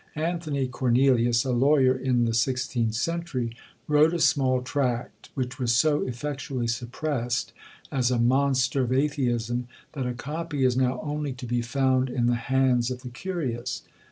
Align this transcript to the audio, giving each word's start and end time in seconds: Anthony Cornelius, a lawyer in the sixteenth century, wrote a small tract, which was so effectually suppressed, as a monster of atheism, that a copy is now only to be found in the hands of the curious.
Anthony 0.17 0.67
Cornelius, 0.67 1.45
a 1.45 1.51
lawyer 1.51 1.95
in 1.95 2.25
the 2.25 2.33
sixteenth 2.33 2.95
century, 2.95 3.55
wrote 3.87 4.15
a 4.15 4.19
small 4.19 4.63
tract, 4.63 5.29
which 5.35 5.59
was 5.59 5.73
so 5.73 6.01
effectually 6.07 6.65
suppressed, 6.65 7.53
as 7.91 8.09
a 8.09 8.17
monster 8.17 8.81
of 8.81 8.91
atheism, 8.91 9.67
that 9.93 10.07
a 10.07 10.15
copy 10.15 10.65
is 10.65 10.75
now 10.75 10.99
only 11.03 11.33
to 11.33 11.45
be 11.45 11.61
found 11.61 12.09
in 12.09 12.25
the 12.25 12.33
hands 12.33 12.89
of 12.89 13.03
the 13.03 13.09
curious. 13.09 13.83